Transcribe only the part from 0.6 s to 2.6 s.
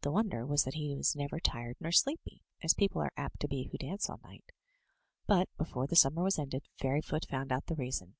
that he was never tired nor sleepy,